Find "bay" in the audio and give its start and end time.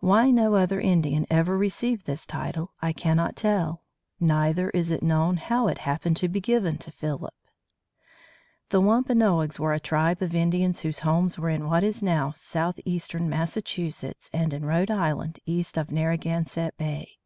16.78-17.18